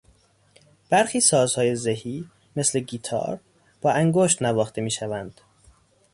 [0.89, 3.39] برخی سازهای زهی مثل گیتار
[3.81, 5.41] با انگشت نواخته میشوند.